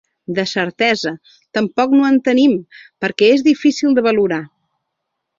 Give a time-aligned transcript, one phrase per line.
[0.37, 1.11] De certesa,
[1.57, 2.55] tampoc no en tenim
[3.05, 4.41] perquè és difícil de valorar.